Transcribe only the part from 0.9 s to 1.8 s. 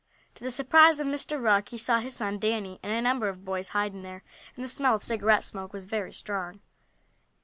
of Mr. Rugg he